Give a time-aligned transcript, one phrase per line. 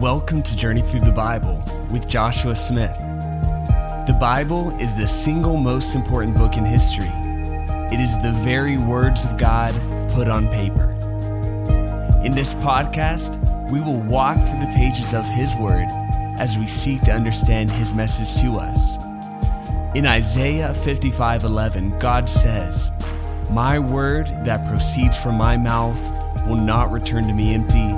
[0.00, 2.96] Welcome to Journey Through the Bible with Joshua Smith.
[4.06, 7.10] The Bible is the single most important book in history.
[7.92, 9.74] It is the very words of God
[10.12, 10.92] put on paper.
[12.24, 13.36] In this podcast,
[13.70, 15.84] we will walk through the pages of His Word
[16.38, 18.96] as we seek to understand His message to us.
[19.94, 22.90] In Isaiah 55:11, God says,
[23.50, 26.00] "My word that proceeds from my mouth
[26.46, 27.94] will not return to me empty,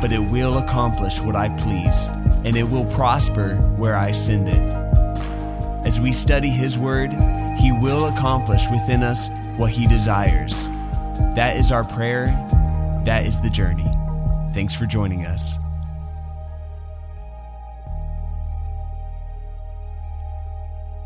[0.00, 2.06] but it will accomplish what I please,
[2.44, 4.62] and it will prosper where I send it."
[5.86, 7.12] As we study his word,
[7.58, 10.68] he will accomplish within us what he desires.
[11.34, 12.26] That is our prayer.
[13.04, 13.90] That is the journey.
[14.52, 15.58] Thanks for joining us.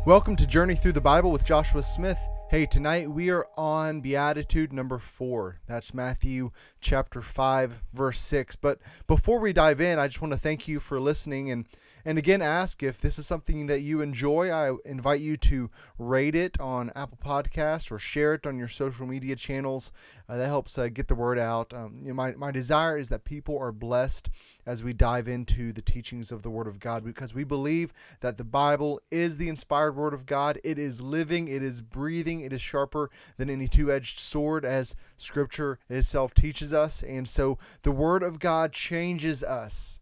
[0.05, 2.19] Welcome to Journey Through the Bible with Joshua Smith.
[2.51, 5.55] Hey, tonight we are on Beatitude number four.
[5.67, 6.51] That's Matthew
[6.85, 8.55] chapter 5, verse 6.
[8.57, 11.65] But before we dive in, I just want to thank you for listening and
[12.07, 14.51] and again, ask if this is something that you enjoy.
[14.51, 19.07] I invite you to rate it on Apple Podcasts or share it on your social
[19.07, 19.91] media channels.
[20.29, 21.73] Uh, that helps uh, get the word out.
[21.73, 24.29] Um, you know, my, my desire is that people are blessed
[24.67, 28.37] as we dive into the teachings of the Word of God because we believe that
[28.37, 30.59] the Bible is the inspired Word of God.
[30.63, 34.95] It is living, it is breathing, it is sharper than any two edged sword, as
[35.17, 37.01] Scripture itself teaches us.
[37.01, 40.01] And so the Word of God changes us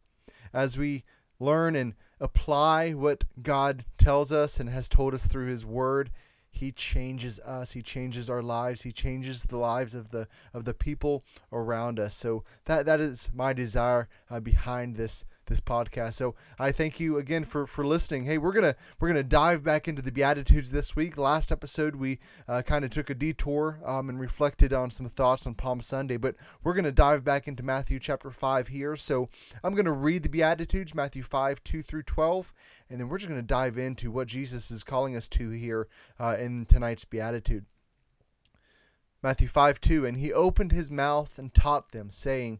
[0.54, 1.04] as we
[1.40, 6.12] learn and apply what God tells us and has told us through his word,
[6.50, 7.72] he changes us.
[7.72, 8.84] He changes our lives.
[8.84, 12.16] He changes the lives of the of the people around us.
[12.16, 16.14] So that that is my desire uh, behind this this podcast.
[16.14, 18.26] So I thank you again for for listening.
[18.26, 21.18] Hey, we're gonna we're gonna dive back into the Beatitudes this week.
[21.18, 25.46] Last episode we uh, kind of took a detour um, and reflected on some thoughts
[25.46, 28.96] on Palm Sunday, but we're gonna dive back into Matthew chapter five here.
[28.96, 29.30] So
[29.64, 32.54] I'm gonna read the Beatitudes, Matthew five two through twelve,
[32.90, 35.88] and then we're just gonna dive into what Jesus is calling us to here
[36.20, 37.66] uh, in tonight's Beatitude.
[39.24, 42.60] Matthew 5 2, and he opened his mouth and taught them, saying,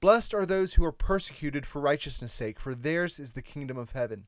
[0.00, 3.92] Blessed are those who are persecuted for righteousness' sake, for theirs is the kingdom of
[3.92, 4.26] heaven.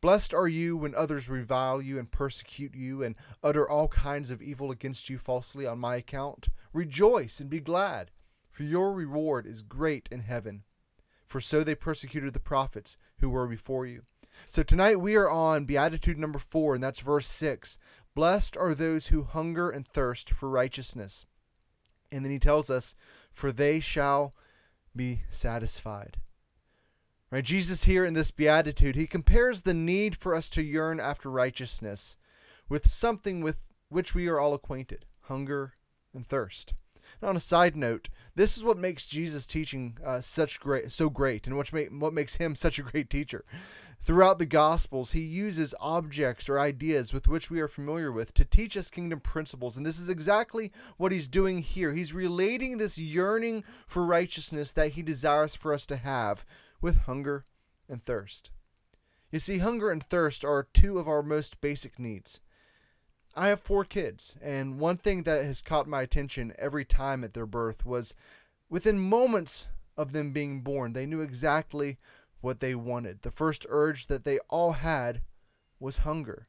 [0.00, 4.40] Blessed are you when others revile you and persecute you and utter all kinds of
[4.40, 6.48] evil against you falsely on my account.
[6.72, 8.12] Rejoice and be glad,
[8.50, 10.62] for your reward is great in heaven.
[11.26, 14.02] For so they persecuted the prophets who were before you.
[14.46, 17.78] So tonight we are on Beatitude number four, and that's verse six.
[18.14, 21.26] Blessed are those who hunger and thirst for righteousness.
[22.10, 22.94] And then he tells us,
[23.32, 24.34] For they shall
[24.94, 26.18] be satisfied.
[27.30, 27.44] Right?
[27.44, 32.16] Jesus here in this beatitude, he compares the need for us to yearn after righteousness
[32.68, 35.74] with something with which we are all acquainted, hunger
[36.14, 36.74] and thirst.
[37.20, 41.10] Now, on a side note, this is what makes Jesus' teaching uh, such great, so
[41.10, 43.44] great, and what, make, what makes him such a great teacher.
[44.00, 48.44] Throughout the Gospels, he uses objects or ideas with which we are familiar with to
[48.44, 49.76] teach us kingdom principles.
[49.76, 51.92] And this is exactly what he's doing here.
[51.94, 56.44] He's relating this yearning for righteousness that he desires for us to have
[56.80, 57.44] with hunger
[57.88, 58.50] and thirst.
[59.32, 62.40] You see, hunger and thirst are two of our most basic needs.
[63.38, 67.34] I have four kids, and one thing that has caught my attention every time at
[67.34, 68.12] their birth was
[68.68, 71.98] within moments of them being born, they knew exactly
[72.40, 73.22] what they wanted.
[73.22, 75.22] The first urge that they all had
[75.78, 76.48] was hunger.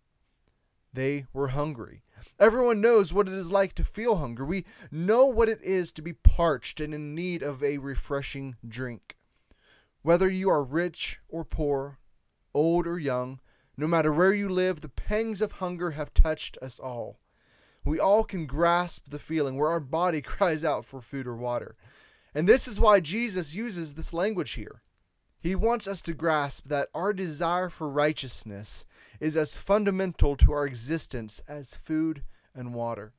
[0.92, 2.02] They were hungry.
[2.40, 4.44] Everyone knows what it is like to feel hunger.
[4.44, 9.16] We know what it is to be parched and in need of a refreshing drink.
[10.02, 12.00] Whether you are rich or poor,
[12.52, 13.40] old or young,
[13.80, 17.18] no matter where you live, the pangs of hunger have touched us all.
[17.86, 21.78] We all can grasp the feeling where our body cries out for food or water.
[22.36, 24.81] And this is why Jesus uses this language here.
[25.40, 28.84] He wants us to grasp that our desire for righteousness
[29.22, 32.24] is as fundamental to our existence as food
[32.54, 33.14] and water.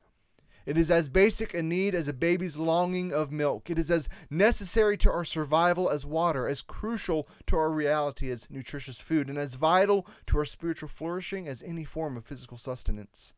[0.71, 3.69] It is as basic a need as a baby's longing of milk.
[3.69, 8.49] It is as necessary to our survival as water, as crucial to our reality as
[8.49, 13.33] nutritious food, and as vital to our spiritual flourishing as any form of physical sustenance.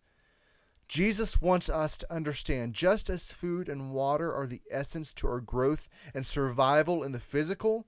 [0.88, 5.42] Jesus wants us to understand just as food and water are the essence to our
[5.42, 7.88] growth and survival in the physical,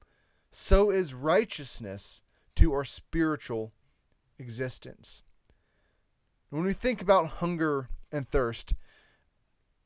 [0.49, 2.23] so is righteousness
[2.55, 3.73] to our spiritual
[4.39, 5.21] existence.
[6.49, 8.73] When we think about hunger and thirst,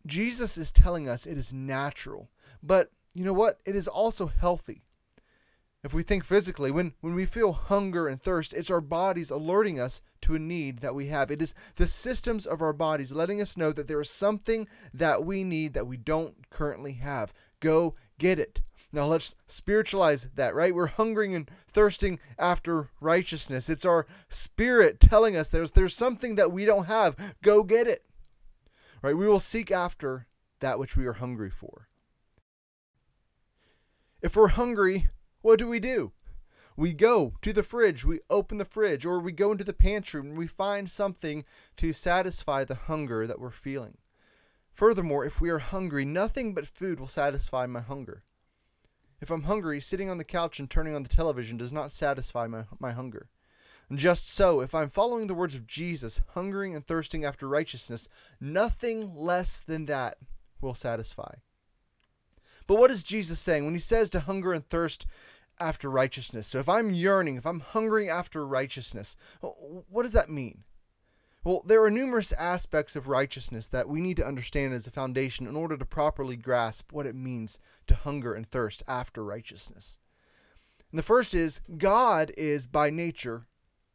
[0.06, 2.30] Jesus is telling us it is natural.
[2.62, 3.60] But you know what?
[3.66, 4.84] It is also healthy.
[5.82, 9.80] If we think physically, when, when we feel hunger and thirst, it's our bodies alerting
[9.80, 11.32] us to a need that we have.
[11.32, 15.24] It is the systems of our bodies letting us know that there is something that
[15.24, 17.34] we need that we don't currently have.
[17.62, 18.60] Go get it.
[18.92, 20.74] Now let's spiritualize that, right?
[20.74, 23.70] We're hungering and thirsting after righteousness.
[23.70, 27.16] It's our spirit telling us there's there's something that we don't have.
[27.44, 28.04] Go get it.
[29.02, 29.16] Right?
[29.16, 30.28] We will seek after
[30.60, 31.88] that which we are hungry for.
[34.22, 35.08] If we're hungry,
[35.42, 36.12] what do we do?
[36.76, 40.22] We go to the fridge, we open the fridge, or we go into the pantry
[40.22, 41.46] and we find something
[41.78, 43.98] to satisfy the hunger that we're feeling.
[44.74, 48.24] Furthermore, if we are hungry, nothing but food will satisfy my hunger.
[49.22, 52.48] If I'm hungry, sitting on the couch and turning on the television does not satisfy
[52.48, 53.28] my, my hunger.
[53.94, 58.08] Just so, if I'm following the words of Jesus, hungering and thirsting after righteousness,
[58.40, 60.18] nothing less than that
[60.62, 61.36] will satisfy.
[62.68, 65.08] But what is Jesus saying when he says to hunger and thirst
[65.60, 66.46] after righteousness?
[66.46, 70.66] So if I'm yearning, if I'm hungering after righteousness, what does that mean?
[71.44, 75.48] Well, there are numerous aspects of righteousness that we need to understand as a foundation
[75.48, 79.98] in order to properly grasp what it means to hunger and thirst after righteousness.
[80.92, 83.48] And the first is God is by nature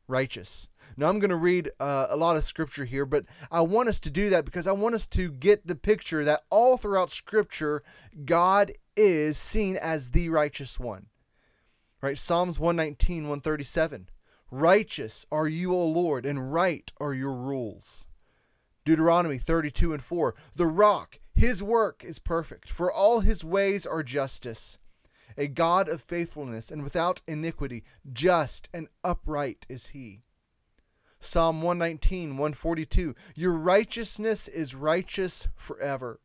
[0.09, 0.69] righteous.
[0.97, 3.99] Now, I'm going to read uh, a lot of scripture here, but I want us
[4.01, 7.83] to do that because I want us to get the picture that all throughout scripture,
[8.25, 11.07] God is seen as the righteous one.
[12.01, 12.19] Right?
[12.19, 14.09] Psalms 119, 137.
[14.51, 18.07] Righteous are you, O Lord, and right are your rules.
[18.85, 20.35] Deuteronomy 32 and 4.
[20.55, 24.79] The rock, his work is perfect, for all his ways are justice
[25.37, 30.23] a God of faithfulness and without iniquity, just and upright is he.
[31.21, 36.21] Psalm 119, 142 Your righteousness is righteous forever.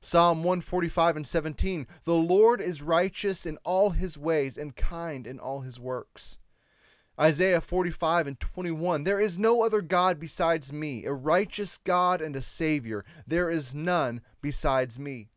[0.00, 5.38] Psalm 145 and 17 The Lord is righteous in all his ways and kind in
[5.38, 6.38] all his works.
[7.20, 12.34] Isaiah 45 and 21 There is no other God besides me, a righteous God and
[12.34, 13.04] a Savior.
[13.26, 15.28] There is none besides me.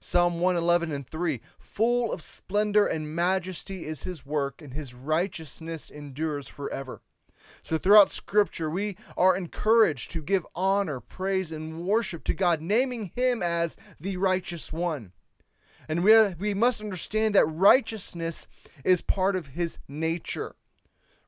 [0.00, 1.40] Psalm 111 and 3
[1.78, 7.02] Full of splendor and majesty is his work, and his righteousness endures forever.
[7.62, 13.12] So, throughout Scripture, we are encouraged to give honor, praise, and worship to God, naming
[13.14, 15.12] him as the righteous one.
[15.88, 18.48] And we, we must understand that righteousness
[18.82, 20.56] is part of his nature.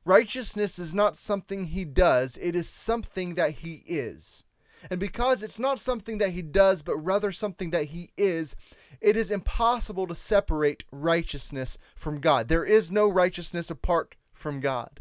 [0.03, 4.43] Righteousness is not something he does, it is something that he is.
[4.89, 8.55] And because it's not something that he does, but rather something that he is,
[8.99, 12.47] it is impossible to separate righteousness from God.
[12.47, 14.99] There is no righteousness apart from God.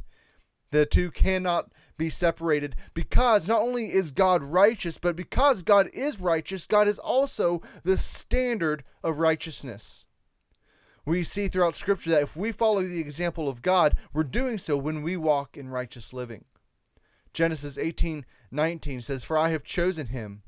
[0.70, 6.20] The two cannot be separated because not only is God righteous, but because God is
[6.20, 10.06] righteous, God is also the standard of righteousness.
[11.04, 14.76] We see throughout Scripture that if we follow the example of God, we're doing so
[14.78, 16.44] when we walk in righteous living.
[17.32, 20.42] Genesis 18 19 says, For I have chosen him,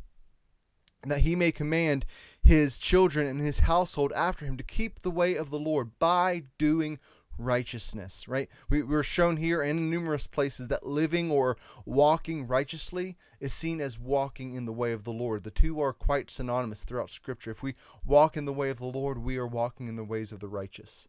[1.06, 2.06] that he may command
[2.42, 6.44] his children and his household after him to keep the way of the Lord by
[6.58, 6.98] doing
[7.38, 8.48] righteousness, right?
[8.68, 13.98] We, we're shown here in numerous places that living or walking righteously is seen as
[13.98, 15.44] walking in the way of the Lord.
[15.44, 17.50] The two are quite synonymous throughout Scripture.
[17.50, 20.32] If we walk in the way of the Lord, we are walking in the ways
[20.32, 21.08] of the righteous.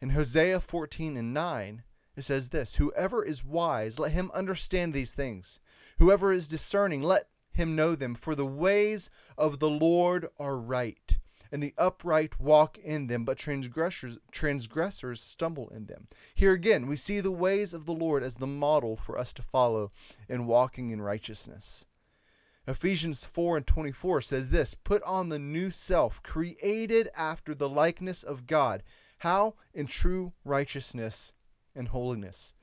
[0.00, 1.82] In Hosea 14 and 9,
[2.16, 5.60] it says this Whoever is wise, let him understand these things.
[5.98, 8.14] Whoever is discerning, let him know them.
[8.14, 11.16] For the ways of the Lord are right,
[11.52, 16.08] and the upright walk in them, but transgressors, transgressors stumble in them.
[16.34, 19.42] Here again, we see the ways of the Lord as the model for us to
[19.42, 19.92] follow
[20.28, 21.86] in walking in righteousness.
[22.66, 28.22] Ephesians 4 and 24 says this Put on the new self, created after the likeness
[28.22, 28.82] of God.
[29.18, 29.54] How?
[29.72, 31.34] In true righteousness
[31.74, 32.54] and holiness.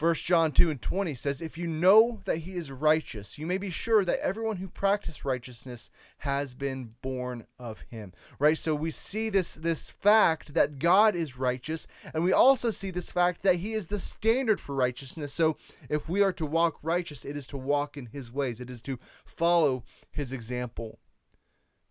[0.00, 3.58] 1 John 2 and 20 says, If you know that he is righteous, you may
[3.58, 8.14] be sure that everyone who practices righteousness has been born of him.
[8.38, 8.56] Right?
[8.56, 13.12] So we see this, this fact that God is righteous, and we also see this
[13.12, 15.34] fact that he is the standard for righteousness.
[15.34, 15.58] So
[15.90, 18.80] if we are to walk righteous, it is to walk in his ways, it is
[18.82, 20.98] to follow his example.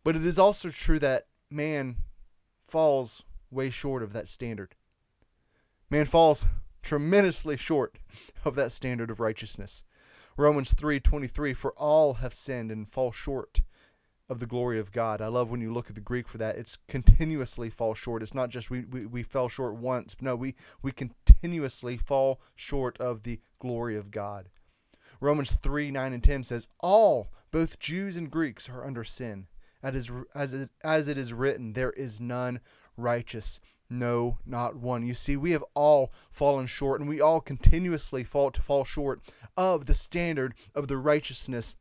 [0.03, 1.97] But it is also true that man
[2.67, 4.73] falls way short of that standard.
[5.91, 6.47] Man falls
[6.89, 7.99] tremendously short
[8.43, 9.83] of that standard of righteousness.
[10.35, 13.61] Romans 3:23 for all have sinned and fall short
[14.27, 15.21] of the glory of God.
[15.21, 16.57] I love when you look at the Greek for that.
[16.57, 18.23] It's continuously fall short.
[18.23, 20.15] It's not just we, we, we fell short once.
[20.19, 24.49] No, we, we continuously fall short of the glory of God.
[25.21, 29.45] Romans 3 9 and 10 says, All, both Jews and Greeks, are under sin.
[29.83, 32.61] As, as, it, as it is written, there is none
[32.97, 35.05] righteous, no, not one.
[35.05, 39.21] You see, we have all fallen short, and we all continuously fall to fall short
[39.57, 41.75] of the standard of the righteousness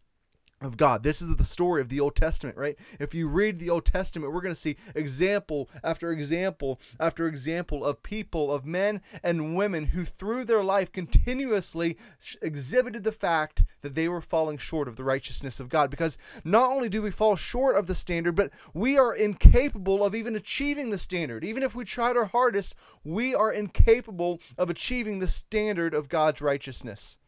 [0.60, 1.02] of God.
[1.02, 2.76] This is the story of the Old Testament, right?
[2.98, 7.84] If you read the Old Testament, we're going to see example after example after example
[7.84, 11.96] of people, of men and women who through their life continuously
[12.42, 15.90] exhibited the fact that they were falling short of the righteousness of God.
[15.90, 20.14] Because not only do we fall short of the standard, but we are incapable of
[20.14, 21.44] even achieving the standard.
[21.44, 22.74] Even if we tried our hardest,
[23.04, 27.18] we are incapable of achieving the standard of God's righteousness.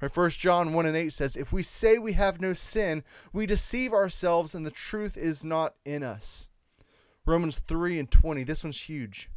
[0.00, 3.46] Right, 1 John 1 and 8 says, If we say we have no sin, we
[3.46, 6.48] deceive ourselves and the truth is not in us.
[7.26, 9.30] Romans 3 and 20, this one's huge.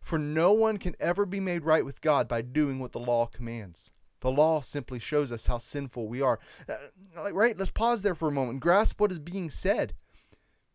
[0.00, 3.26] For no one can ever be made right with God by doing what the law
[3.26, 3.90] commands.
[4.20, 6.38] The law simply shows us how sinful we are.
[6.68, 7.56] Uh, right?
[7.56, 8.60] Let's pause there for a moment.
[8.60, 9.94] Grasp what is being said.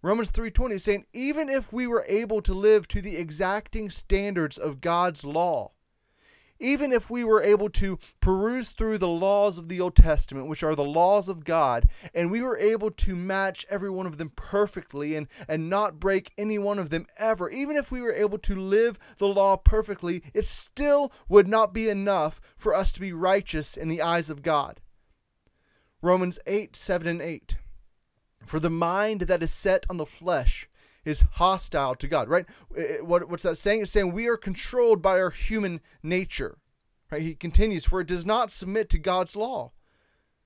[0.02, 4.58] Romans 3:20 is saying even if we were able to live to the exacting standards
[4.58, 5.72] of God's law,
[6.64, 10.64] even if we were able to peruse through the laws of the Old Testament, which
[10.64, 14.32] are the laws of God, and we were able to match every one of them
[14.36, 18.38] perfectly and, and not break any one of them ever, even if we were able
[18.40, 23.12] to live the law perfectly, it still would not be enough for us to be
[23.12, 24.80] righteous in the eyes of God.
[26.02, 27.58] Romans 8, 7, and 8.
[28.46, 30.70] For the mind that is set on the flesh
[31.06, 32.46] is hostile to God, right?
[32.76, 33.82] Uh, uh, what, what's that saying?
[33.82, 36.58] It's saying we are controlled by our human nature,
[37.12, 37.22] right?
[37.22, 39.72] He continues, for it does not submit to God's law.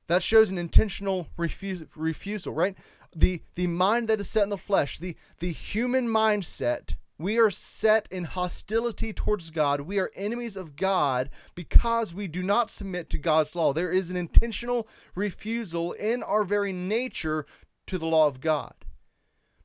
[0.08, 2.76] That shows an intentional refusal, right?
[3.16, 7.50] The, the mind that is set in the flesh, the, the human mindset, we are
[7.50, 9.82] set in hostility towards God.
[9.82, 13.74] We are enemies of God because we do not submit to God's law.
[13.74, 17.46] There is an intentional refusal in our very nature
[17.88, 18.74] to the law of God.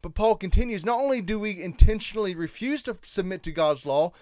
[0.02, 4.12] But Paul continues not only do we intentionally refuse to submit to God's law,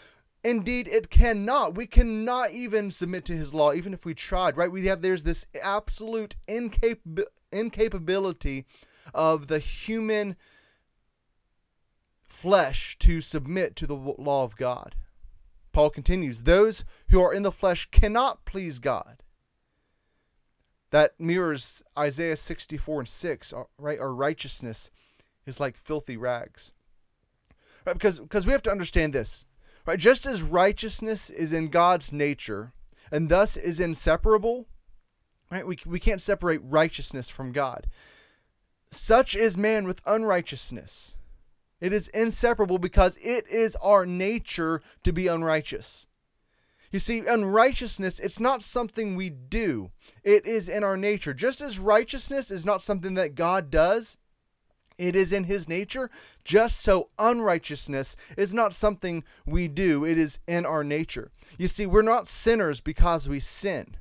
[0.45, 1.75] indeed it cannot.
[1.75, 4.71] We cannot even submit to his law, even if we tried, right?
[4.71, 8.67] We have there's this absolute incapab- incapability
[9.15, 10.37] of the human
[12.29, 14.95] flesh to submit to the law of God.
[15.73, 19.23] Paul continues, those who are in the flesh cannot please God.
[20.91, 23.99] That mirrors Isaiah 64 and 6, uh, right?
[23.99, 24.91] Our righteousness
[25.47, 26.73] is like filthy rags.
[27.87, 27.94] Right?
[27.94, 29.47] Because because we have to understand this.
[29.87, 29.99] Right?
[29.99, 32.73] Just as righteousness is in God's nature
[33.11, 34.66] and thus is inseparable,
[35.50, 35.66] right?
[35.66, 37.87] We, we can't separate righteousness from God.
[38.90, 41.14] Such is man with unrighteousness.
[41.80, 46.06] It is inseparable because it is our nature to be unrighteous.
[46.92, 49.90] You see, unrighteousness, it's not something we do,
[50.25, 51.32] it is in our nature.
[51.32, 54.18] Just as righteousness is not something that God does,
[55.00, 56.11] it is in his nature,
[56.45, 61.30] just so unrighteousness is not something we do, it is in our nature.
[61.57, 63.97] You see, we're not sinners because we sin,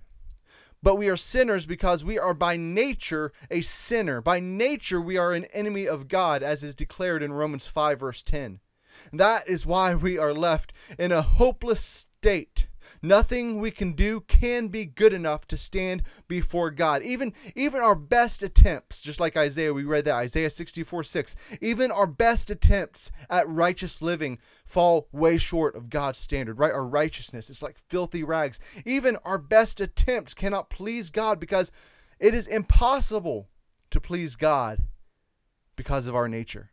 [0.83, 4.21] but we are sinners because we are by nature a sinner.
[4.21, 8.21] By nature, we are an enemy of God, as is declared in Romans 5, verse
[8.21, 8.59] 10.
[9.13, 12.67] That is why we are left in a hopeless state
[13.01, 17.01] Nothing we can do can be good enough to stand before God.
[17.03, 21.91] Even even our best attempts, just like Isaiah, we read that Isaiah 64 6, even
[21.91, 26.71] our best attempts at righteous living fall way short of God's standard, right?
[26.71, 28.59] Our righteousness is like filthy rags.
[28.85, 31.71] Even our best attempts cannot please God because
[32.19, 33.49] it is impossible
[33.91, 34.81] to please God
[35.75, 36.71] because of our nature.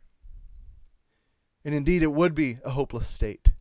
[1.63, 3.51] And indeed, it would be a hopeless state,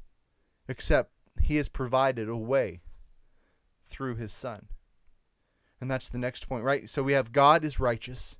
[0.68, 1.12] except
[1.42, 2.80] he has provided a way
[3.86, 4.66] through his son.
[5.80, 6.88] And that's the next point, right?
[6.88, 8.36] So we have God is righteous.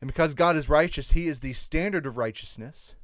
[0.00, 2.94] And because God is righteous, he is the standard of righteousness.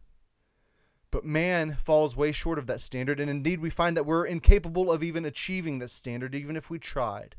[1.10, 3.20] But man falls way short of that standard.
[3.20, 6.78] And indeed, we find that we're incapable of even achieving this standard, even if we
[6.78, 7.36] tried.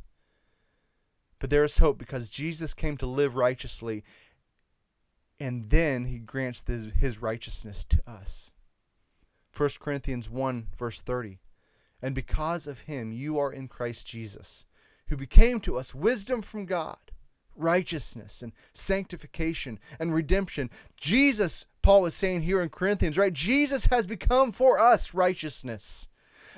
[1.40, 4.04] But there is hope because Jesus came to live righteously.
[5.40, 8.52] And then he grants his, his righteousness to us.
[9.56, 11.40] 1 Corinthians 1, verse 30
[12.02, 14.66] and because of him you are in Christ Jesus,
[15.08, 16.98] who became to us wisdom from God,
[17.56, 20.70] righteousness and sanctification and redemption.
[21.00, 23.34] Jesus, Paul is saying here in Corinthians, right?
[23.34, 26.08] Jesus has become for us righteousness.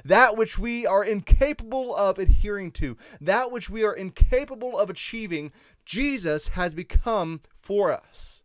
[0.06, 5.52] That which we are incapable of adhering to, that which we are incapable of achieving,
[5.86, 8.44] Jesus has become for us.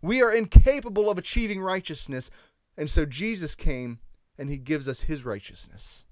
[0.00, 2.30] We are incapable of achieving righteousness.
[2.76, 4.00] And so Jesus came
[4.38, 6.06] and he gives us his righteousness.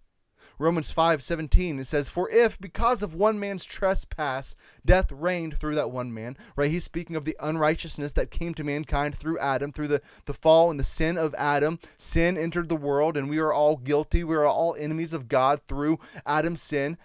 [0.59, 5.91] Romans 5:17 it says for if because of one man's trespass death reigned through that
[5.91, 9.89] one man right he's speaking of the unrighteousness that came to mankind through Adam through
[9.89, 13.53] the the fall and the sin of Adam sin entered the world and we are
[13.53, 16.97] all guilty we are all enemies of God through Adam's sin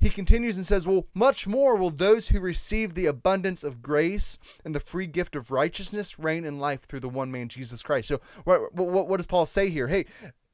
[0.00, 4.38] he continues and says, Well, much more will those who receive the abundance of grace
[4.64, 8.08] and the free gift of righteousness reign in life through the one man, Jesus Christ.
[8.08, 9.88] So, what, what, what does Paul say here?
[9.88, 10.06] Hey,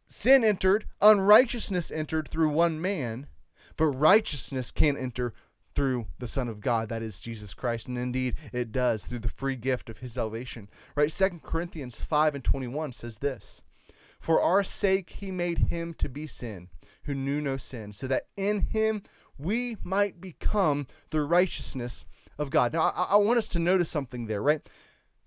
[0.06, 3.26] sin entered, unrighteousness entered through one man,
[3.76, 5.34] but righteousness can enter
[5.74, 7.88] through the Son of God, that is Jesus Christ.
[7.88, 10.68] And indeed, it does through the free gift of his salvation.
[10.94, 11.10] Right?
[11.10, 13.62] Second Corinthians 5 and 21 says this
[14.18, 16.68] For our sake he made him to be sin,
[17.04, 19.02] who knew no sin, so that in him
[19.36, 22.04] we might become the righteousness
[22.38, 22.72] of God.
[22.72, 24.60] Now, I, I want us to notice something there, right?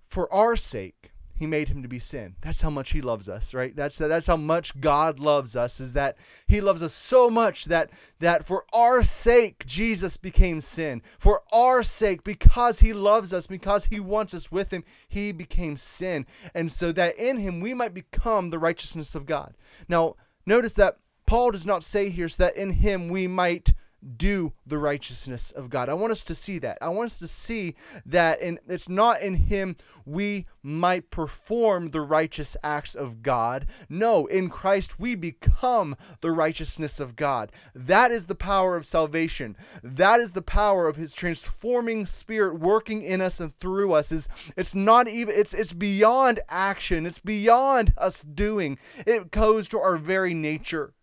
[0.07, 2.35] For our sake, he made him to be sin.
[2.41, 3.75] That's how much he loves us, right?
[3.75, 6.17] That's that's how much God loves us is that
[6.47, 11.01] he loves us so much that that for our sake Jesus became sin.
[11.19, 15.77] For our sake because he loves us, because he wants us with him, he became
[15.77, 16.25] sin.
[16.55, 19.55] And so that in him we might become the righteousness of God.
[19.87, 20.15] Now,
[20.45, 23.73] notice that Paul does not say here so that in him we might
[24.15, 25.89] do the righteousness of God.
[25.89, 26.77] I want us to see that.
[26.81, 32.01] I want us to see that in, it's not in Him we might perform the
[32.01, 33.67] righteous acts of God.
[33.89, 37.51] No, in Christ we become the righteousness of God.
[37.75, 39.57] That is the power of salvation.
[39.83, 44.11] That is the power of His transforming Spirit working in us and through us.
[44.11, 47.05] Is it's not even it's it's beyond action.
[47.05, 48.77] It's beyond us doing.
[49.05, 50.93] It goes to our very nature.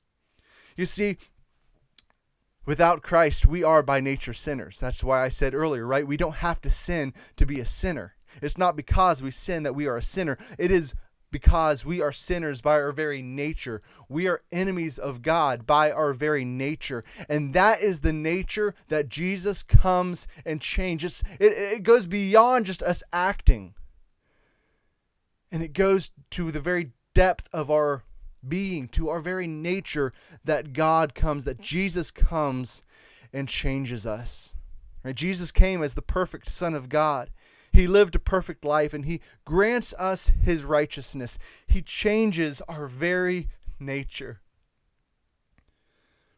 [0.76, 1.18] You see,
[2.66, 4.80] Without Christ, we are by nature sinners.
[4.80, 6.06] That's why I said earlier, right?
[6.06, 8.14] We don't have to sin to be a sinner.
[8.40, 10.38] It's not because we sin that we are a sinner.
[10.58, 10.94] It is
[11.30, 13.82] because we are sinners by our very nature.
[14.08, 17.02] We are enemies of God by our very nature.
[17.28, 21.24] And that is the nature that Jesus comes and changes.
[21.40, 23.74] It, it goes beyond just us acting,
[25.50, 28.04] and it goes to the very depth of our
[28.48, 30.12] being, to our very nature,
[30.44, 32.82] that God comes, that Jesus comes
[33.32, 34.54] and changes us.
[35.02, 35.14] Right?
[35.14, 37.30] Jesus came as the perfect Son of God.
[37.72, 41.38] He lived a perfect life and he grants us his righteousness.
[41.66, 43.48] He changes our very
[43.80, 44.40] nature.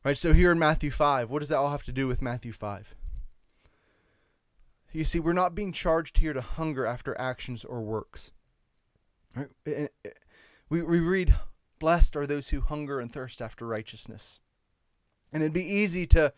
[0.02, 0.16] Right?
[0.16, 2.94] So here in Matthew 5, what does that all have to do with Matthew 5?
[4.92, 8.32] You see, we're not being charged here to hunger after actions or works.
[9.34, 9.48] Right?
[9.66, 10.10] Eh, eh, eh,
[10.70, 11.34] we, we read
[11.78, 14.40] Blessed are those who hunger and thirst after righteousness.
[15.32, 16.32] And it'd be easy to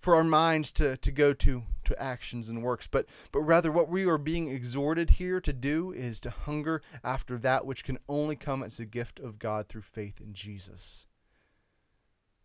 [0.00, 3.88] for our minds to, to go to to actions and works, but but rather what
[3.88, 8.36] we are being exhorted here to do is to hunger after that which can only
[8.36, 11.06] come as a gift of God through faith in Jesus,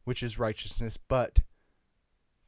[0.03, 1.41] which is righteousness, but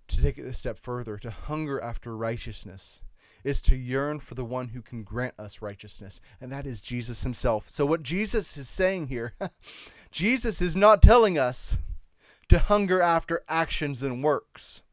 [0.08, 3.02] to take it a step further, to hunger after righteousness
[3.47, 7.23] is to yearn for the one who can grant us righteousness, and that is Jesus
[7.23, 7.69] himself.
[7.69, 9.36] So, what Jesus is saying here,
[10.12, 11.77] Jesus is not telling us
[12.49, 14.83] to hunger after actions and works.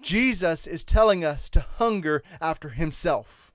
[0.00, 3.52] Jesus is telling us to hunger after himself.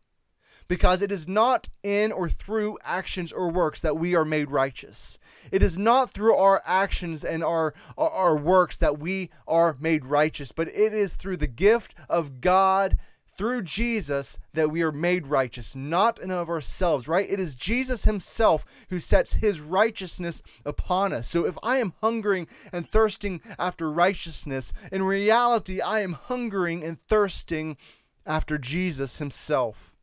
[0.67, 5.17] Because it is not in or through actions or works that we are made righteous.
[5.51, 10.05] It is not through our actions and our, our, our works that we are made
[10.05, 12.97] righteous, but it is through the gift of God
[13.38, 17.30] through Jesus that we are made righteous, not in of ourselves, right?
[17.30, 21.28] It is Jesus himself who sets his righteousness upon us.
[21.28, 27.02] So if I am hungering and thirsting after righteousness, in reality, I am hungering and
[27.08, 27.78] thirsting
[28.26, 29.96] after Jesus himself.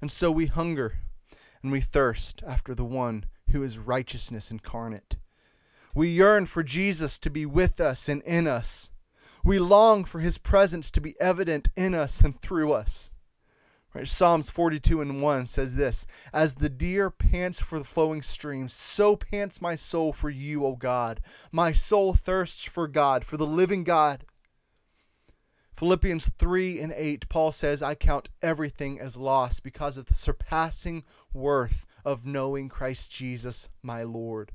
[0.00, 0.98] And so we hunger
[1.62, 5.16] and we thirst after the one who is righteousness incarnate.
[5.94, 8.90] We yearn for Jesus to be with us and in us.
[9.44, 13.10] We long for his presence to be evident in us and through us.
[13.92, 14.08] Right?
[14.08, 19.16] Psalms 42 and 1 says this As the deer pants for the flowing streams, so
[19.16, 21.20] pants my soul for you, O God.
[21.50, 24.24] My soul thirsts for God, for the living God.
[25.74, 31.02] Philippians 3 and 8, Paul says, I count everything as loss because of the surpassing
[31.34, 34.52] worth of knowing Christ Jesus, my Lord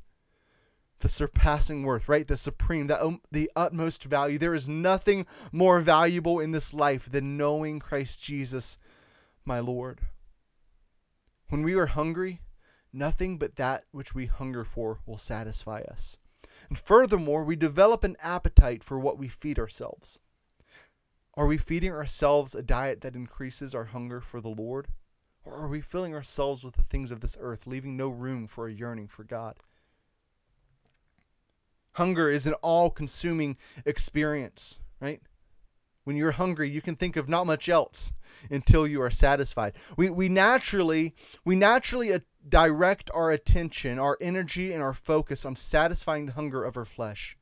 [1.00, 2.28] the surpassing worth, right?
[2.28, 4.38] The supreme, the, um, the utmost value.
[4.38, 8.78] There is nothing more valuable in this life than knowing Christ Jesus,
[9.46, 10.00] my Lord.
[11.50, 12.42] When we are hungry,
[12.92, 16.18] nothing but that which we hunger for will satisfy us.
[16.70, 20.20] And furthermore, we develop an appetite for what we feed ourselves.
[21.36, 24.88] Are we feeding ourselves a diet that increases our hunger for the Lord?
[25.46, 28.68] Or are we filling ourselves with the things of this earth, leaving no room for
[28.68, 29.58] a yearning for God?
[31.98, 35.20] Hunger is an all consuming experience, right?
[36.04, 38.14] When you're hungry, you can think of not much else
[38.52, 39.74] until you are satisfied.
[39.98, 45.56] We, we naturally we naturally uh, direct our attention, our energy, and our focus on
[45.56, 47.36] satisfying the hunger of our flesh.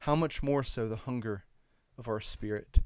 [0.00, 1.44] How much more so the hunger
[1.98, 2.78] of our spirit?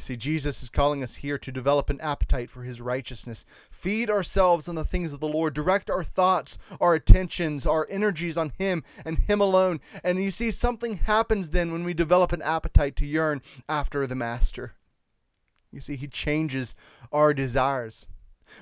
[0.00, 3.44] You see, Jesus is calling us here to develop an appetite for his righteousness.
[3.70, 5.52] Feed ourselves on the things of the Lord.
[5.52, 9.78] Direct our thoughts, our attentions, our energies on him and him alone.
[10.02, 14.14] And you see, something happens then when we develop an appetite to yearn after the
[14.14, 14.72] Master.
[15.70, 16.74] You see, he changes
[17.12, 18.06] our desires.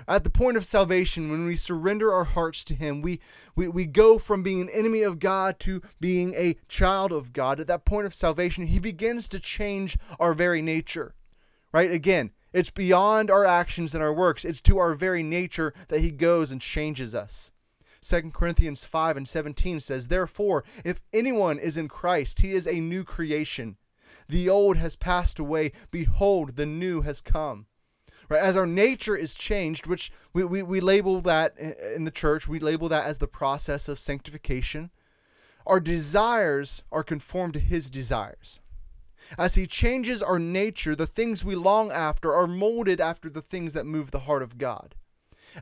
[0.08, 3.20] At the point of salvation, when we surrender our hearts to Him, we,
[3.56, 7.58] we, we go from being an enemy of God to being a child of God.
[7.58, 11.14] At that point of salvation, He begins to change our very nature
[11.72, 11.90] right?
[11.90, 14.44] Again, it's beyond our actions and our works.
[14.44, 17.52] It's to our very nature that he goes and changes us.
[18.00, 22.80] 2 Corinthians 5 and 17 says, Therefore, if anyone is in Christ, he is a
[22.80, 23.76] new creation.
[24.28, 25.72] The old has passed away.
[25.90, 27.66] Behold, the new has come.
[28.28, 28.40] Right?
[28.40, 32.58] As our nature is changed, which we, we, we label that in the church, we
[32.58, 34.90] label that as the process of sanctification.
[35.66, 38.60] Our desires are conformed to his desires.
[39.36, 43.74] As He changes our nature, the things we long after are molded after the things
[43.74, 44.94] that move the heart of God.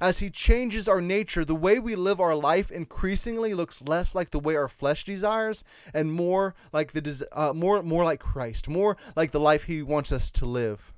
[0.01, 4.31] As He changes our nature, the way we live our life increasingly looks less like
[4.31, 8.97] the way our flesh desires, and more like the uh, more more like Christ, more
[9.15, 10.93] like the life He wants us to live.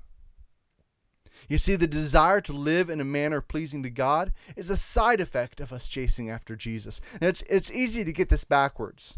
[1.47, 5.21] You see, the desire to live in a manner pleasing to God is a side
[5.21, 6.99] effect of us chasing after Jesus.
[7.13, 9.17] And it's, it's easy to get this backwards.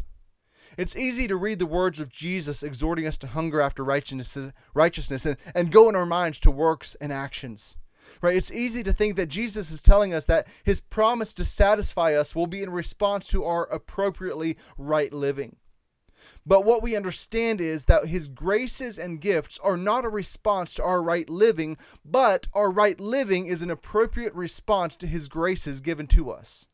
[0.76, 5.26] It's easy to read the words of Jesus exhorting us to hunger after righteousness, righteousness
[5.26, 7.76] and, and go in our minds to works and actions.
[8.20, 8.36] Right?
[8.36, 12.34] It's easy to think that Jesus is telling us that his promise to satisfy us
[12.34, 15.56] will be in response to our appropriately right living.
[16.46, 20.82] But what we understand is that his graces and gifts are not a response to
[20.82, 26.06] our right living, but our right living is an appropriate response to his graces given
[26.08, 26.68] to us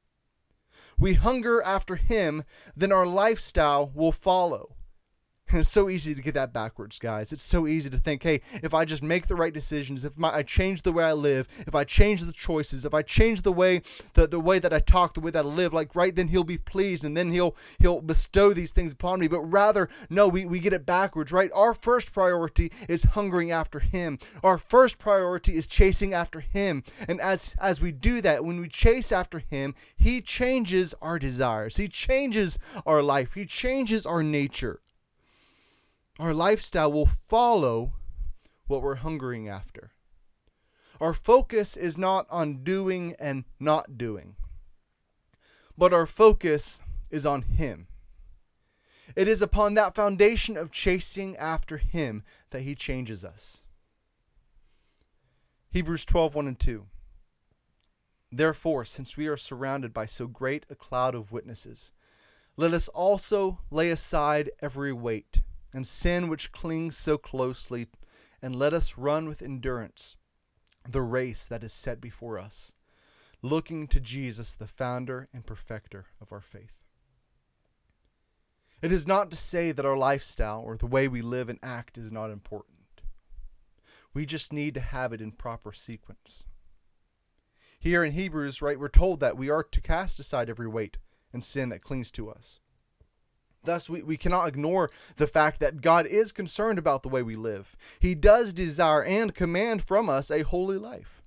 [0.99, 2.45] we hunger after Him,
[2.77, 4.78] then our lifestyle will follow.
[5.51, 7.33] And it's so easy to get that backwards, guys.
[7.33, 10.35] It's so easy to think, hey, if I just make the right decisions, if my,
[10.35, 13.53] I change the way I live, if I change the choices, if I change the
[13.53, 13.83] way
[14.15, 16.45] the, the way that I talk, the way that I live, like right then he'll
[16.45, 19.29] be pleased and then he'll he'll bestow these things upon me.
[19.29, 21.51] But rather, no, we, we get it backwards, right?
[21.55, 24.19] Our first priority is hungering after him.
[24.43, 26.85] Our first priority is chasing after him.
[27.07, 31.77] And as as we do that, when we chase after him, he changes our desires.
[31.77, 33.35] He changes our life.
[33.35, 34.81] He changes our nature
[36.19, 37.93] our lifestyle will follow
[38.67, 39.93] what we're hungering after.
[41.01, 44.35] Our focus is not on doing and not doing,
[45.77, 47.87] but our focus is on Him.
[49.15, 53.59] It is upon that foundation of chasing after Him that He changes us.
[55.71, 56.87] Hebrews 12 1 and 2.
[58.31, 61.93] Therefore, since we are surrounded by so great a cloud of witnesses,
[62.57, 67.87] let us also lay aside every weight and sin which clings so closely,
[68.41, 70.17] and let us run with endurance
[70.89, 72.75] the race that is set before us,
[73.43, 76.85] looking to Jesus, the founder and perfecter of our faith.
[78.81, 81.99] It is not to say that our lifestyle or the way we live and act
[81.99, 83.03] is not important.
[84.15, 86.45] We just need to have it in proper sequence.
[87.81, 90.99] Here in Hebrews, right, we're told that we are to cast aside every weight
[91.33, 92.61] and sin that clings to us.
[93.65, 97.37] Thus, we, we cannot ignore the fact that God is concerned about the way we
[97.37, 97.77] live.
[97.99, 101.23] He does desire and command from us a holy life.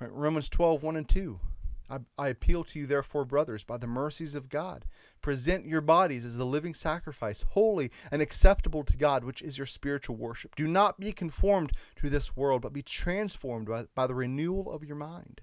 [0.00, 1.40] Right, Romans 12, 1 and 2.
[1.88, 4.86] I, I appeal to you, therefore, brothers, by the mercies of God,
[5.20, 9.66] present your bodies as a living sacrifice, holy and acceptable to God, which is your
[9.66, 10.56] spiritual worship.
[10.56, 14.84] Do not be conformed to this world, but be transformed by, by the renewal of
[14.84, 15.42] your mind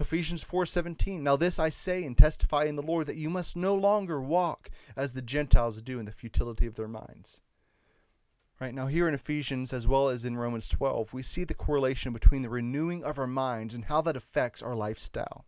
[0.00, 3.74] Ephesians 4:17 Now this I say and testify in the Lord that you must no
[3.74, 7.40] longer walk as the Gentiles do in the futility of their minds.
[8.60, 12.12] Right now here in Ephesians as well as in Romans 12 we see the correlation
[12.12, 15.46] between the renewing of our minds and how that affects our lifestyle.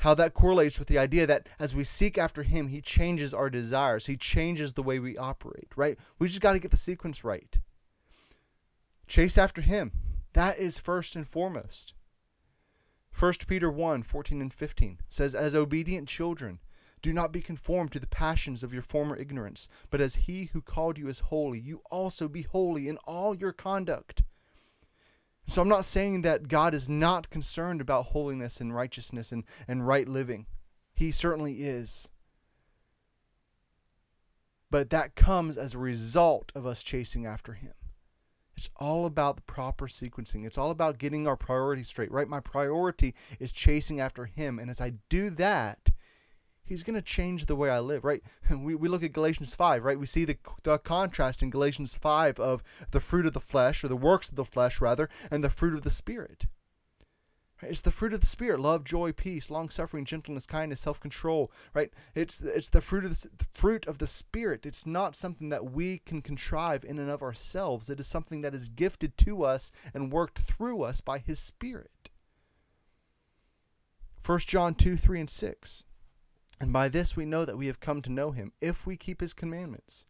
[0.00, 3.48] How that correlates with the idea that as we seek after him he changes our
[3.48, 5.98] desires, he changes the way we operate, right?
[6.18, 7.58] We just got to get the sequence right.
[9.06, 9.92] Chase after him.
[10.32, 11.94] That is first and foremost.
[13.18, 16.58] 1 Peter 1 14 and 15 says, As obedient children,
[17.00, 20.60] do not be conformed to the passions of your former ignorance, but as he who
[20.60, 24.22] called you is holy, you also be holy in all your conduct.
[25.48, 29.86] So I'm not saying that God is not concerned about holiness and righteousness and, and
[29.86, 30.46] right living.
[30.94, 32.08] He certainly is.
[34.70, 37.72] But that comes as a result of us chasing after Him.
[38.56, 40.46] It's all about the proper sequencing.
[40.46, 42.28] It's all about getting our priorities straight, right?
[42.28, 44.58] My priority is chasing after Him.
[44.58, 45.90] And as I do that,
[46.66, 48.22] He's going to change the way I live, right?
[48.50, 49.98] We, we look at Galatians 5, right?
[49.98, 53.88] We see the, the contrast in Galatians 5 of the fruit of the flesh, or
[53.88, 56.46] the works of the flesh, rather, and the fruit of the Spirit.
[57.62, 61.50] It's the fruit of the spirit: love, joy, peace, long-suffering, gentleness, kindness, self-control.
[61.72, 61.90] Right?
[62.14, 64.66] It's it's the fruit of the, the, fruit of the spirit.
[64.66, 67.88] It's not something that we can contrive in and of ourselves.
[67.88, 72.10] It is something that is gifted to us and worked through us by His Spirit.
[74.24, 75.84] 1 John two, three, and six.
[76.60, 79.20] And by this we know that we have come to know Him if we keep
[79.20, 80.04] His commandments.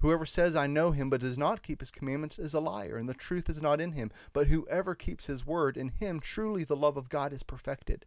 [0.00, 3.08] Whoever says, I know him, but does not keep his commandments, is a liar, and
[3.08, 4.10] the truth is not in him.
[4.32, 8.06] But whoever keeps his word, in him truly the love of God is perfected.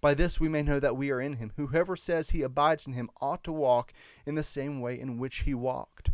[0.00, 1.52] By this we may know that we are in him.
[1.56, 3.92] Whoever says he abides in him ought to walk
[4.26, 6.10] in the same way in which he walked.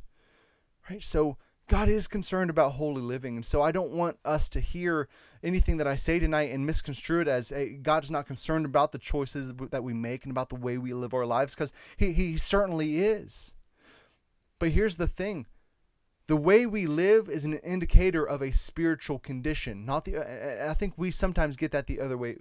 [0.91, 1.03] Right?
[1.03, 1.37] So
[1.69, 3.37] God is concerned about holy living.
[3.37, 5.09] And so I don't want us to hear
[5.43, 8.99] anything that I say tonight and misconstrue it as hey, God's not concerned about the
[8.99, 12.37] choices that we make and about the way we live our lives, because he, he
[12.38, 13.53] certainly is.
[14.59, 15.47] But here's the thing.
[16.27, 20.92] The way we live is an indicator of a spiritual condition not the i think
[20.97, 22.37] we sometimes get that the other way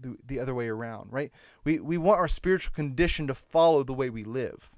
[0.00, 1.32] the, the other way around right?
[1.64, 4.70] We we want our spiritual condition to follow the way we live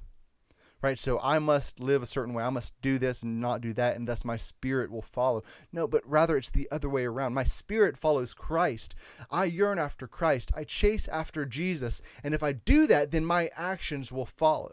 [0.82, 0.98] right?
[0.98, 3.96] So i must live a certain way i must do this and not do that
[3.96, 5.42] and thus my spirit will follow.
[5.72, 7.34] No but rather it's the other way around.
[7.34, 8.94] My spirit follows christ.
[9.30, 10.52] I yearn after christ.
[10.56, 12.02] I chase after jesus.
[12.22, 14.72] And if i do that then my actions will follow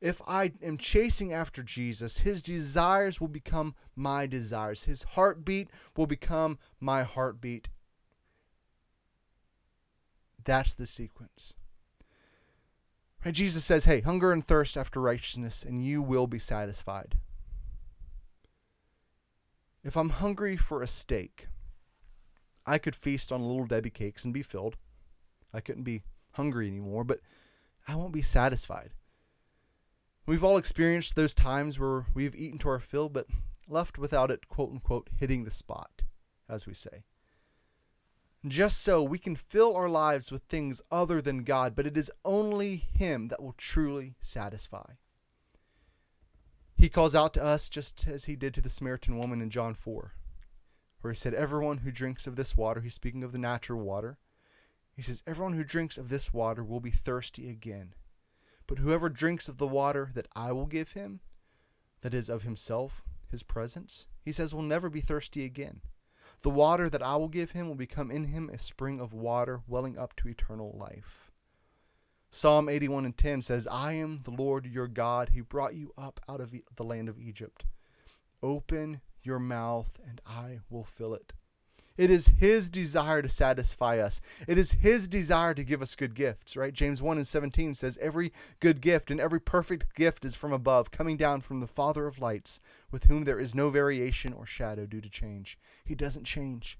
[0.00, 4.84] if I am chasing after Jesus, his desires will become my desires.
[4.84, 7.68] His heartbeat will become my heartbeat.
[10.44, 11.54] That's the sequence.
[13.32, 17.18] Jesus says, Hey, hunger and thirst after righteousness, and you will be satisfied.
[19.82, 21.48] If I'm hungry for a steak,
[22.64, 24.76] I could feast on little Debbie cakes and be filled.
[25.52, 27.20] I couldn't be hungry anymore, but
[27.88, 28.90] I won't be satisfied.
[30.26, 33.28] We've all experienced those times where we've eaten to our fill, but
[33.68, 36.02] left without it, quote unquote, hitting the spot,
[36.48, 37.02] as we say.
[38.46, 42.10] Just so we can fill our lives with things other than God, but it is
[42.24, 44.94] only Him that will truly satisfy.
[46.76, 49.74] He calls out to us just as He did to the Samaritan woman in John
[49.74, 50.12] 4,
[51.00, 54.18] where He said, Everyone who drinks of this water, He's speaking of the natural water,
[54.94, 57.94] He says, Everyone who drinks of this water will be thirsty again.
[58.66, 61.20] But whoever drinks of the water that I will give him,
[62.00, 65.80] that is of himself, his presence, he says, will never be thirsty again.
[66.42, 69.60] The water that I will give him will become in him a spring of water
[69.66, 71.30] welling up to eternal life.
[72.30, 75.30] Psalm 81 and 10 says, I am the Lord your God.
[75.30, 77.64] who brought you up out of the land of Egypt.
[78.42, 81.32] Open your mouth, and I will fill it.
[81.96, 84.20] It is His desire to satisfy us.
[84.46, 86.72] It is His desire to give us good gifts, right?
[86.72, 90.90] James 1 and 17 says, Every good gift and every perfect gift is from above,
[90.90, 94.86] coming down from the Father of lights, with whom there is no variation or shadow
[94.86, 95.58] due to change.
[95.84, 96.78] He doesn't change.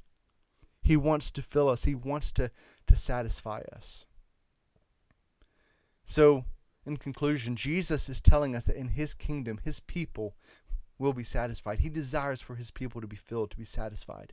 [0.82, 2.50] He wants to fill us, He wants to,
[2.86, 4.04] to satisfy us.
[6.06, 6.44] So,
[6.86, 10.36] in conclusion, Jesus is telling us that in His kingdom, His people
[10.98, 11.80] will be satisfied.
[11.80, 14.32] He desires for His people to be filled, to be satisfied.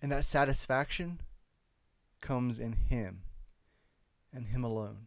[0.00, 1.20] And that satisfaction
[2.20, 3.22] comes in Him
[4.32, 5.06] and Him alone.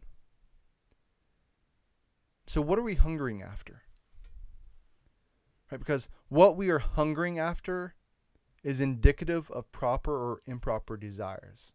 [2.46, 3.82] So, what are we hungering after?
[5.70, 5.78] Right?
[5.78, 7.94] Because what we are hungering after
[8.62, 11.72] is indicative of proper or improper desires.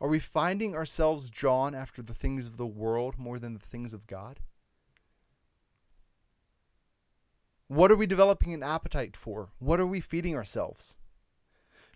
[0.00, 3.94] Are we finding ourselves drawn after the things of the world more than the things
[3.94, 4.40] of God?
[7.68, 9.48] What are we developing an appetite for?
[9.58, 10.96] What are we feeding ourselves?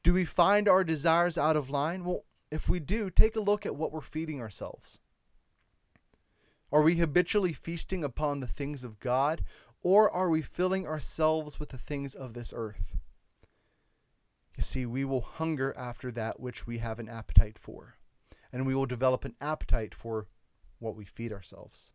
[0.03, 2.05] Do we find our desires out of line?
[2.05, 5.01] Well, if we do, take a look at what we're feeding ourselves.
[6.71, 9.43] Are we habitually feasting upon the things of God,
[9.83, 12.97] or are we filling ourselves with the things of this earth?
[14.57, 17.95] You see, we will hunger after that which we have an appetite for,
[18.53, 20.27] and we will develop an appetite for
[20.79, 21.93] what we feed ourselves.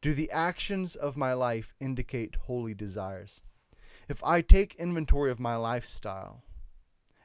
[0.00, 3.40] Do the actions of my life indicate holy desires?
[4.08, 6.42] If I take inventory of my lifestyle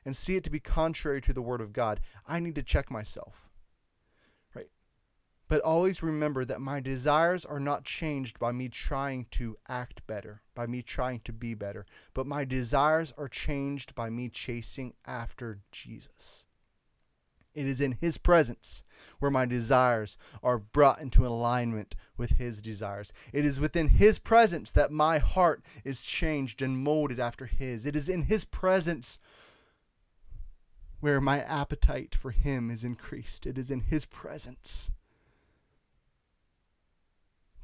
[0.06, 2.89] and see it to be contrary to the Word of God, I need to check
[2.89, 3.50] myself.
[4.56, 4.70] Right?
[5.48, 10.42] But always remember that my desires are not changed by me trying to act better,
[10.56, 15.60] by me trying to be better, but my desires are changed by me chasing after
[15.72, 16.46] Jesus.
[17.60, 18.84] It is in His presence
[19.19, 23.13] where my desires are brought into alignment with His desires.
[23.34, 27.86] It is within His presence that my heart is changed and molded after His.
[27.86, 29.19] It is in His presence
[31.00, 33.45] where my appetite for Him is increased.
[33.45, 34.91] It is in His presence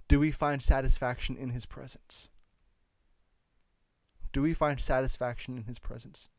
[0.08, 2.30] do we find satisfaction in his presence?
[4.32, 6.30] Do we find satisfaction in his presence?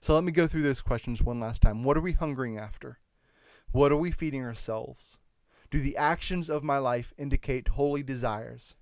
[0.00, 1.84] So let me go through those questions one last time.
[1.84, 2.98] What are we hungering after?
[3.72, 5.18] What are we feeding ourselves?
[5.70, 8.76] Do the actions of my life indicate holy desires?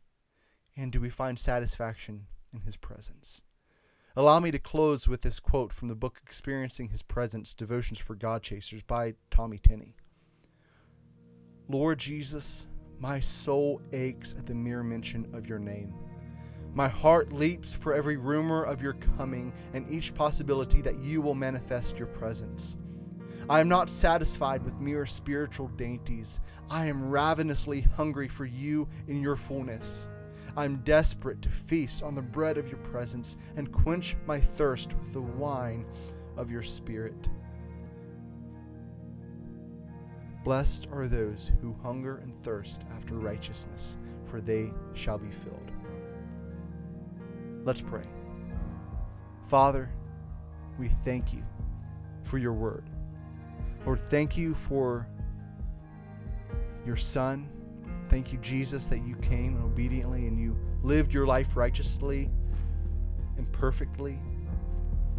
[0.76, 3.42] And do we find satisfaction in his presence?
[4.16, 8.16] Allow me to close with this quote from the book Experiencing His Presence Devotions for
[8.16, 9.94] God Chasers by Tommy Tenney.
[11.68, 12.66] Lord Jesus,
[12.98, 15.94] my soul aches at the mere mention of your name.
[16.74, 21.36] My heart leaps for every rumor of your coming and each possibility that you will
[21.36, 22.76] manifest your presence.
[23.50, 26.38] I am not satisfied with mere spiritual dainties.
[26.70, 30.08] I am ravenously hungry for you in your fullness.
[30.56, 34.94] I am desperate to feast on the bread of your presence and quench my thirst
[34.94, 35.84] with the wine
[36.36, 37.26] of your spirit.
[40.44, 45.72] Blessed are those who hunger and thirst after righteousness, for they shall be filled.
[47.64, 48.04] Let's pray.
[49.48, 49.90] Father,
[50.78, 51.42] we thank you
[52.22, 52.88] for your word.
[53.84, 55.06] Lord, thank you for
[56.84, 57.48] your Son.
[58.08, 62.28] Thank you, Jesus, that you came obediently and you lived your life righteously
[63.36, 64.18] and perfectly.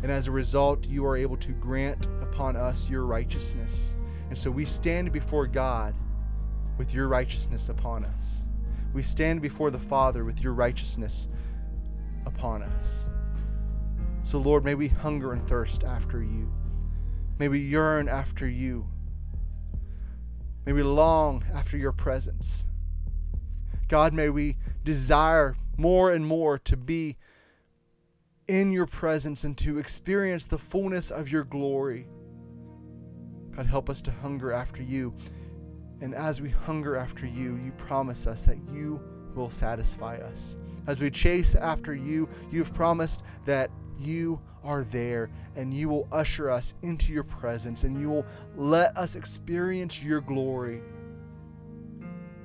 [0.04, 3.96] And as a result, you are able to grant upon us your righteousness.
[4.30, 5.96] And so we stand before God
[6.78, 8.46] with your righteousness upon us.
[8.94, 11.28] We stand before the Father with your righteousness
[12.26, 13.08] upon us.
[14.24, 16.52] So, Lord, may we hunger and thirst after you.
[17.42, 18.86] May we yearn after you.
[20.64, 22.66] May we long after your presence.
[23.88, 27.18] God, may we desire more and more to be
[28.48, 32.06] in your presence and to experience the fullness of your glory.
[33.56, 35.12] God, help us to hunger after you.
[36.00, 39.02] And as we hunger after you, you promise us that you
[39.34, 40.58] will satisfy us.
[40.86, 43.72] As we chase after you, you've promised that
[44.02, 48.96] you are there and you will usher us into your presence and you will let
[48.98, 50.82] us experience your glory.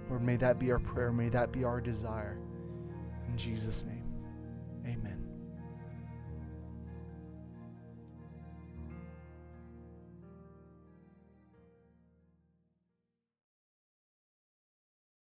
[0.08, 1.12] Lord, may that be our prayer.
[1.12, 2.36] May that be our desire.
[3.28, 3.95] In Jesus' name.